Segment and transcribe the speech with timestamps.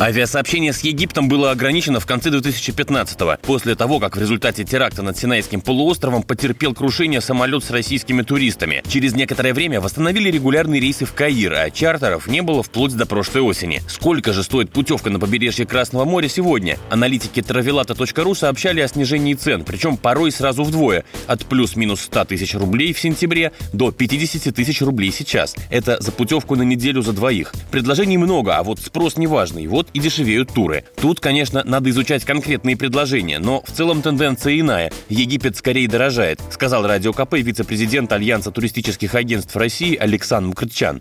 [0.00, 5.18] Авиасообщение с Египтом было ограничено в конце 2015-го, после того, как в результате теракта над
[5.18, 8.82] Синайским полуостровом потерпел крушение самолет с российскими туристами.
[8.88, 13.42] Через некоторое время восстановили регулярные рейсы в Каир, а чартеров не было вплоть до прошлой
[13.42, 13.82] осени.
[13.88, 16.78] Сколько же стоит путевка на побережье Красного моря сегодня?
[16.88, 22.94] Аналитики travelata.ru сообщали о снижении цен, причем порой сразу вдвое, от плюс-минус 100 тысяч рублей
[22.94, 25.54] в сентябре до 50 тысяч рублей сейчас.
[25.68, 27.52] Это за путевку на неделю за двоих.
[27.70, 29.66] Предложений много, а вот спрос неважный.
[29.66, 30.84] Вот и дешевеют туры.
[31.00, 34.92] Тут, конечно, надо изучать конкретные предложения, но в целом тенденция иная.
[35.08, 41.00] Египет скорее дорожает, сказал Радио КП вице-президент Альянса туристических агентств России Александр Мкртчан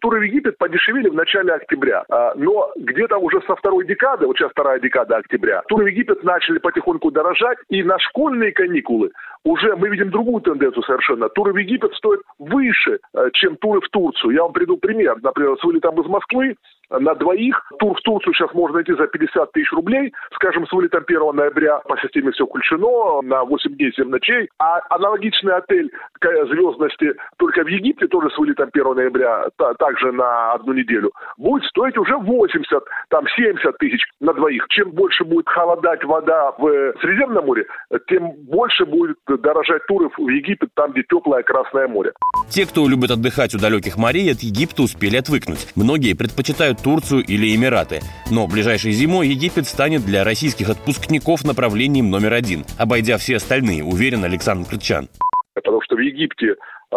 [0.00, 2.04] туры в Египет подешевели в начале октября.
[2.08, 6.22] А, но где-то уже со второй декады, вот сейчас вторая декада октября, туры в Египет
[6.24, 7.58] начали потихоньку дорожать.
[7.68, 9.10] И на школьные каникулы
[9.44, 11.28] уже мы видим другую тенденцию совершенно.
[11.28, 14.32] Туры в Египет стоят выше, э, чем туры в Турцию.
[14.32, 15.16] Я вам приду пример.
[15.22, 16.56] Например, с вылетом из Москвы
[16.90, 17.60] на двоих.
[17.78, 21.78] Тур в Турцию сейчас можно найти за 50 тысяч рублей, скажем, с вылетом 1 ноября
[21.80, 24.48] по системе все включено на 8 дней 7 ночей.
[24.58, 30.52] А аналогичный отель звездности только в Египте, тоже с вылетом 1 ноября, та, также на
[30.52, 34.66] одну неделю, будет стоить уже 80, там 70 тысяч на двоих.
[34.68, 37.66] Чем больше будет холодать вода в Средиземном море,
[38.08, 42.12] тем больше будет дорожать туры в Египет, там, где теплое Красное море.
[42.50, 45.68] Те, кто любит отдыхать у далеких морей, от Египта успели отвыкнуть.
[45.76, 48.00] Многие предпочитают Турцию или Эмираты.
[48.28, 54.24] Но ближайшей зимой Египет станет для российских отпускников направлением номер один, обойдя все остальные, уверен
[54.24, 55.08] Александр Крычан.
[55.54, 56.56] Потому что в Египте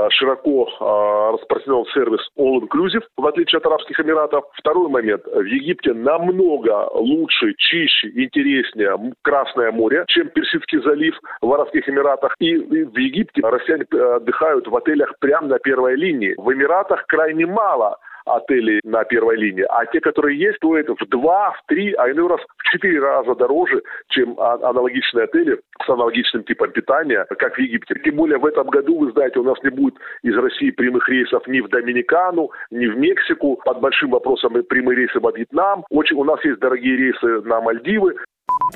[0.10, 4.46] широко а, распространен сервис All Inclusive, в отличие от Арабских Эмиратов.
[4.54, 5.24] Второй момент.
[5.26, 12.36] В Египте намного лучше, чище, интереснее Красное море, чем Персидский залив в Арабских Эмиратах.
[12.40, 16.36] И в Египте россияне отдыхают в отелях прямо на первой линии.
[16.38, 21.52] В Эмиратах крайне мало отелей на первой линии, а те, которые есть, стоят в два,
[21.52, 26.44] в три, а иной раз в четыре раза дороже, чем а, аналогичные отели с аналогичным
[26.44, 27.96] типом питания, как в Египте.
[28.04, 31.46] Тем более в этом году, вы знаете, у нас не будет из России прямых рейсов
[31.48, 33.60] ни в Доминикану, ни в Мексику.
[33.66, 35.86] Под большим вопросом прямые рейсы во Вьетнам.
[35.90, 38.16] Очень, у нас есть дорогие рейсы на Мальдивы.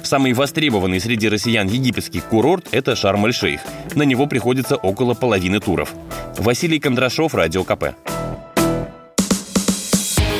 [0.03, 3.61] Самый востребованный среди россиян египетский курорт– это Шарм-эль-Шейх.
[3.95, 5.93] На него приходится около половины туров.
[6.37, 8.16] Василий Кондрашов, Радио КП.